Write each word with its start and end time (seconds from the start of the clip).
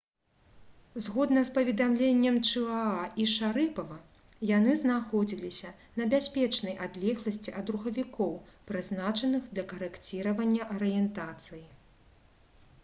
згодна 1.05 1.41
з 1.47 1.51
паведамленнем 1.55 2.37
чыаа 2.51 3.03
і 3.23 3.25
шарыпава 3.33 3.97
яны 4.51 4.71
знаходзіліся 4.83 5.73
на 6.01 6.07
бяспечнай 6.13 6.73
адлегласці 6.87 7.53
ад 7.61 7.69
рухавікоў 7.75 8.31
прызначаных 8.71 9.43
для 9.53 9.67
карэкціравання 9.75 10.69
арыентацыі 10.77 11.65